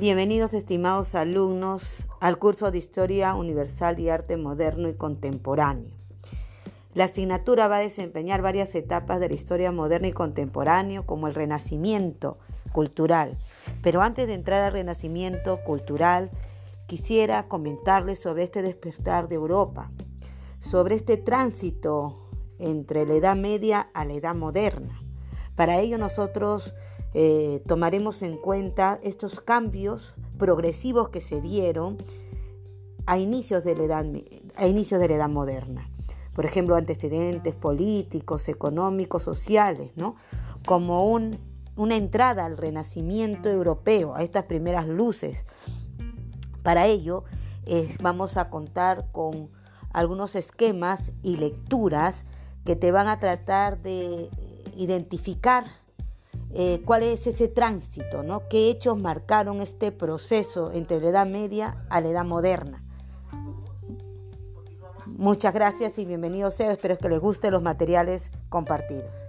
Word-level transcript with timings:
Bienvenidos 0.00 0.54
estimados 0.54 1.14
alumnos 1.14 2.06
al 2.20 2.38
curso 2.38 2.70
de 2.70 2.78
Historia 2.78 3.34
Universal 3.34 4.00
y 4.00 4.08
Arte 4.08 4.38
Moderno 4.38 4.88
y 4.88 4.94
Contemporáneo. 4.94 5.90
La 6.94 7.04
asignatura 7.04 7.68
va 7.68 7.76
a 7.76 7.80
desempeñar 7.80 8.40
varias 8.40 8.74
etapas 8.74 9.20
de 9.20 9.28
la 9.28 9.34
historia 9.34 9.72
moderna 9.72 10.08
y 10.08 10.12
contemporánea, 10.12 11.02
como 11.02 11.28
el 11.28 11.34
renacimiento 11.34 12.38
cultural. 12.72 13.36
Pero 13.82 14.00
antes 14.00 14.26
de 14.26 14.32
entrar 14.32 14.62
al 14.62 14.72
renacimiento 14.72 15.62
cultural, 15.64 16.30
quisiera 16.86 17.46
comentarles 17.46 18.20
sobre 18.20 18.44
este 18.44 18.62
despertar 18.62 19.28
de 19.28 19.34
Europa, 19.34 19.90
sobre 20.60 20.94
este 20.94 21.18
tránsito 21.18 22.30
entre 22.58 23.04
la 23.04 23.16
Edad 23.16 23.36
Media 23.36 23.90
a 23.92 24.06
la 24.06 24.14
Edad 24.14 24.34
Moderna. 24.34 24.98
Para 25.56 25.78
ello 25.78 25.98
nosotros 25.98 26.72
eh, 27.14 27.62
tomaremos 27.66 28.22
en 28.22 28.36
cuenta 28.36 29.00
estos 29.02 29.40
cambios 29.40 30.14
progresivos 30.38 31.08
que 31.08 31.20
se 31.20 31.40
dieron 31.40 31.98
a 33.06 33.18
inicios 33.18 33.64
de 33.64 33.76
la 33.76 33.84
edad, 33.84 34.06
a 34.56 34.66
inicios 34.66 35.00
de 35.00 35.08
la 35.08 35.14
edad 35.14 35.28
moderna. 35.28 35.90
Por 36.34 36.44
ejemplo, 36.44 36.76
antecedentes 36.76 37.54
políticos, 37.54 38.48
económicos, 38.48 39.22
sociales, 39.22 39.90
¿no? 39.96 40.16
como 40.64 41.10
un, 41.10 41.38
una 41.76 41.96
entrada 41.96 42.44
al 42.44 42.56
renacimiento 42.56 43.48
europeo, 43.48 44.14
a 44.14 44.22
estas 44.22 44.44
primeras 44.44 44.86
luces. 44.86 45.44
Para 46.62 46.86
ello, 46.86 47.24
vamos 48.00 48.36
a 48.36 48.50
contar 48.50 49.10
con 49.12 49.50
algunos 49.92 50.36
esquemas 50.36 51.12
y 51.22 51.36
lecturas 51.36 52.26
que 52.64 52.76
te 52.76 52.92
van 52.92 53.08
a 53.08 53.18
tratar 53.18 53.82
de 53.82 54.28
identificar 54.76 55.64
eh, 56.52 56.82
cuál 56.84 57.04
es 57.04 57.26
ese 57.26 57.48
tránsito, 57.48 58.22
¿no? 58.22 58.48
qué 58.48 58.70
hechos 58.70 59.00
marcaron 59.00 59.60
este 59.60 59.92
proceso 59.92 60.72
entre 60.72 61.00
la 61.00 61.08
Edad 61.10 61.26
Media 61.26 61.84
a 61.90 62.00
la 62.00 62.08
Edad 62.08 62.24
Moderna. 62.24 62.82
Muchas 65.06 65.52
gracias 65.52 65.98
y 65.98 66.06
bienvenidos 66.06 66.54
sean. 66.54 66.70
Espero 66.70 66.96
que 66.96 67.08
les 67.08 67.20
gusten 67.20 67.52
los 67.52 67.62
materiales 67.62 68.30
compartidos. 68.48 69.28